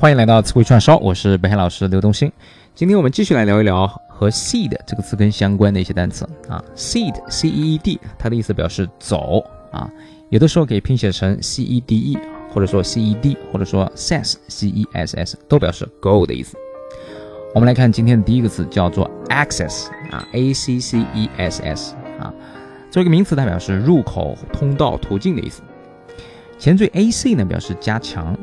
[0.00, 2.32] 欢迎来到词汇串烧，我是北海老师刘东兴。
[2.74, 6.64] 今天我们继续来聊一聊和 seed 这个词根相关的一些单词啊。
[6.74, 9.90] seed c e e d 它的意思表示走啊，
[10.30, 12.18] 有的时候可以拼写成 c e d e，
[12.50, 16.56] 或者说 c e d，或者说 cess c e s s，都表示 go 的意思。
[17.54, 22.32] 我们来看今天的第一个词，叫做 access 啊，a c c e s s 啊，
[22.90, 25.60] 作为一个名词，它表示入口、通道、途径的意思。
[26.58, 28.34] 前缀 a c 呢表示加强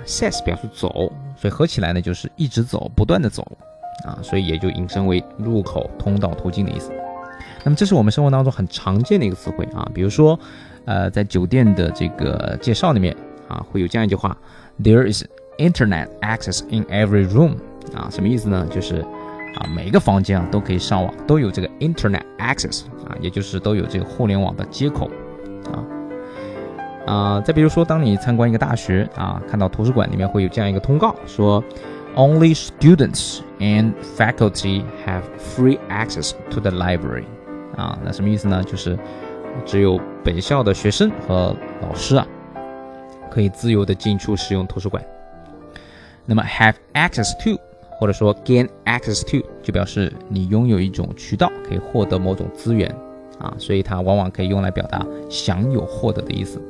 [0.00, 3.46] 啊，cess 表示走，所以合起来呢就是一直走，不断的走
[4.04, 6.90] 啊，所以也就引申为入口、通道、途径的意思。
[7.64, 10.38] 那么这是我们生活当中很常见的一个词汇啊，比如说，
[10.86, 13.14] 呃，在酒店的这个介绍里面
[13.48, 14.36] 啊，会有这样一句话
[14.82, 15.24] ：There is
[15.58, 17.56] internet access in every room。
[17.94, 18.66] 啊，什么意思呢？
[18.70, 19.00] 就是
[19.56, 25.10] 啊，每个房间啊都可以上网，都有这个 internet access 啊，也就是都有这个互联网的接口
[25.66, 25.82] 啊。
[27.10, 31.62] 啊，再比如说，当你参观一个大学啊，看到图书馆里面会有这样一个通告，说
[32.14, 37.24] Only students and faculty have free access to the library。
[37.76, 38.62] 啊，那什么意思呢？
[38.62, 38.96] 就是
[39.66, 42.24] 只有本校的学生和老师啊，
[43.28, 45.04] 可以自由的进出使用图书馆。
[46.26, 47.58] 那么 have access to，
[47.98, 52.88] 或者说 gain access to，就表示你拥有一种渠道可以获得某种资源
[53.40, 56.62] 啊，所以它往往可以用来表达享有、获得的意思。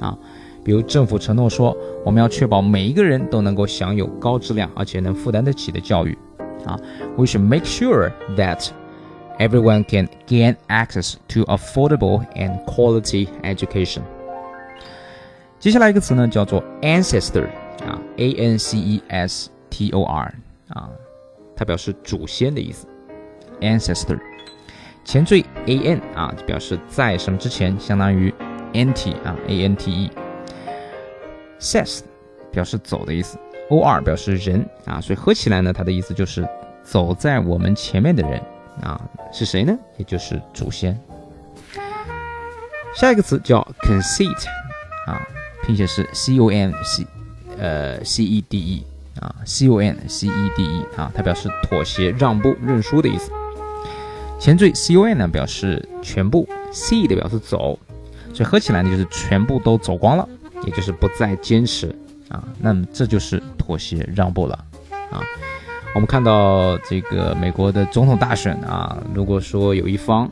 [0.00, 0.16] 啊，
[0.64, 6.16] 比如政府承诺说，我们要确保每一个人都能够享有高质量而且能负担得起的教育。
[6.64, 6.78] 啊
[7.16, 8.68] ，We should make sure that
[9.38, 14.00] everyone can gain access to affordable and quality education。
[15.58, 17.46] 接下来一个词呢，叫做 ancestor。
[17.86, 20.34] 啊，a n c e s t o r。
[20.68, 20.90] 啊，
[21.54, 22.88] 它表示祖先的意思。
[23.60, 24.18] ancestor，
[25.04, 28.34] 前缀 a n 啊，表示在什么之前，相当于。
[28.76, 30.00] Ante 啊，ante，sas
[32.50, 33.38] 表示走的意思
[33.70, 36.46] ，o r 表示人啊，所以合起来呢，它的意思就是
[36.82, 38.40] 走在我们前面的人
[38.82, 39.00] 啊，
[39.32, 39.76] 是谁呢？
[39.96, 40.98] 也就是祖先。
[42.94, 44.46] 下一个词叫 conceit
[45.06, 45.26] 啊，
[45.64, 47.06] 拼写是 c o n c
[47.58, 48.84] 呃 c e d e
[49.20, 53.30] 啊，c o n c e d e 啊，它表示妥协、让步、认输的意思。
[54.38, 57.78] 前缀 c o n 呢表示全部，c 的表示走。
[58.36, 60.28] 所以合起来呢，就是全部都走光了，
[60.66, 61.86] 也就是不再坚持
[62.28, 62.44] 啊。
[62.60, 64.62] 那么这就是妥协让步了
[65.10, 65.24] 啊。
[65.94, 70.30] 我们看到这个美国的总统大选啊，如果说有一方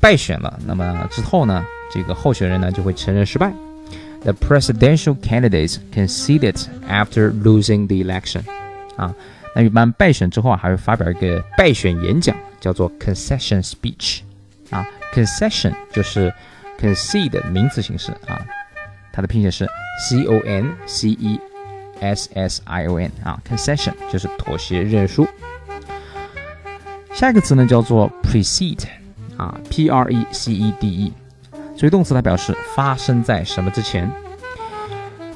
[0.00, 3.52] 败选了，那么之后呢，这个候选人呢就会承认失败。
[4.22, 6.54] The presidential candidates conceded
[6.88, 8.42] after losing the election。
[8.94, 9.12] 啊，
[9.56, 14.20] 那一般败选之后啊，还会发表一个败选演讲，叫做 concession speech。
[14.70, 16.32] 啊，concession 就是。
[16.80, 18.40] Concede 名词形式啊，
[19.12, 19.68] 它的拼写是
[20.08, 21.38] c o n c e
[22.00, 25.28] s s i o n 啊，concession 就是妥协认输。
[27.12, 28.86] 下一个词呢叫做 precede
[29.36, 31.12] 啊，p r e c e d e，
[31.76, 34.10] 作为动词它表示发生在什么之前。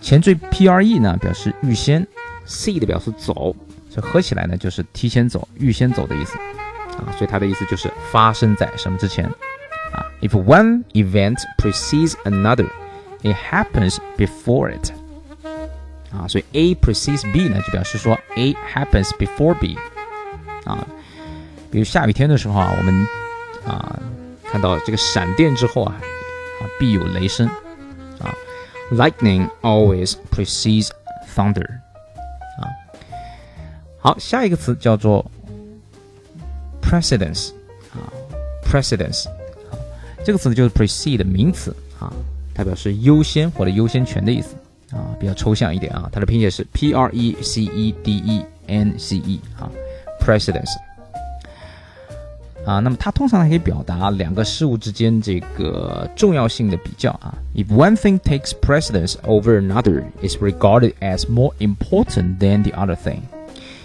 [0.00, 2.06] 前缀 p r e 呢表示预先
[2.46, 3.54] ，c 的表示走，
[3.90, 6.36] 所以合起来呢就是提前走、预先走的意思。
[6.96, 9.30] 啊，所以它的意思就是发生在什么之前。
[10.17, 12.67] 啊，if one event precedes another,
[13.21, 14.91] it happens before it。
[16.11, 19.77] 啊，所以 A precedes B 呢，就表示说 A happens before B。
[20.65, 20.85] 啊，
[21.71, 23.07] 比如下雨天的时候啊，我们
[23.65, 23.99] 啊
[24.43, 25.95] 看到这个闪电之后啊，
[26.61, 27.47] 啊必有雷声。
[28.19, 28.33] 啊，
[28.91, 30.89] lightning always precedes
[31.35, 31.67] thunder。
[32.59, 32.69] 啊，
[33.99, 35.25] 好，下一个词叫做
[36.81, 37.51] precedence。
[37.91, 38.05] 啊，
[38.63, 39.27] precedence。
[40.24, 42.12] 这个词呢就是 precede 名词啊，
[42.54, 44.54] 它表示优先或者优先权的意思
[44.90, 46.08] 啊，比较抽象一点啊。
[46.12, 49.70] 它的拼写是 p r e c e d e n c e 啊
[50.20, 50.74] ，precedence
[52.66, 52.80] 啊。
[52.80, 57.34] 那么它通常还可以表达两个事物之间这个重要性的比较啊。
[57.54, 63.20] If one thing takes precedence over another, is regarded as more important than the other thing。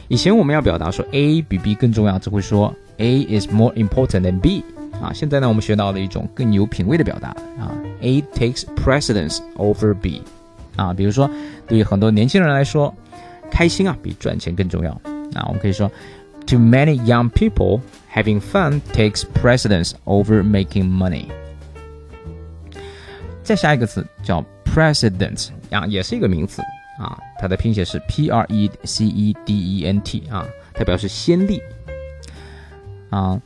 [0.09, 4.63] 以前我们要表达说 A 比 B 更重要，只会说 A is more important than B。
[5.03, 7.29] 啊，现在呢，我们学到了一种更有品位的表达
[7.59, 10.21] 啊，A takes precedence over B，
[10.77, 11.29] 啊，比如说
[11.67, 12.93] 对于很多年轻人来说，
[13.51, 14.91] 开心啊比赚钱更重要
[15.33, 15.91] 啊，我们可以说
[16.47, 17.81] ，To many young people,
[18.13, 21.25] having fun takes precedence over making money。
[23.43, 26.61] 再下一个词叫 precedent，啊，也是一个名词
[26.97, 31.61] 啊，它的拼写是 P R E C E D E N T 啊，它表示先例
[33.09, 33.37] 啊。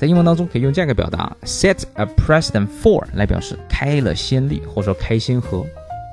[0.00, 5.58] 在英文当中可以用这样一个表达，set a precedent for 来表示开了先例或者说开先河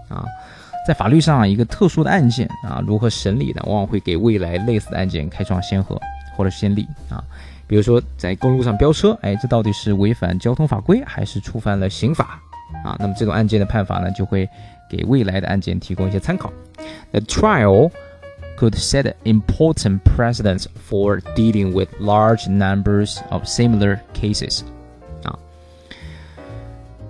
[0.10, 0.26] 啊。
[0.86, 3.62] 在法律上一个特殊的案件啊，如何审理呢？
[3.66, 5.98] 往往会给未来类似的案件开创先河
[6.36, 7.24] 或者先例啊。
[7.66, 12.42] 比如说在公路上飙车，哎，这到底是违反交通法规还是触犯了刑法
[12.84, 12.94] 啊？
[13.00, 14.50] 那么这种案件的判罚呢，就会
[14.90, 16.52] 给未来的案件提供一些参考。
[17.12, 17.90] The trial
[18.57, 24.63] could set important precedents for dealing with large numbers of similar cases
[25.25, 25.37] 啊。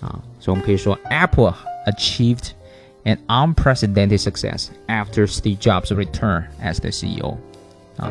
[0.00, 1.54] 啊，所以我们可以说，Apple
[1.86, 2.50] achieved
[3.04, 7.36] an unprecedented success after Steve Jobs' return as the CEO。
[7.96, 8.10] 啊，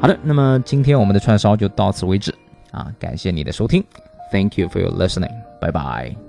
[0.00, 2.34] 好的，那么今天我们的串烧就到此为止。
[2.70, 3.82] 啊，感谢你的收听
[4.30, 5.32] ，Thank you for your listening。
[5.60, 6.25] 拜拜。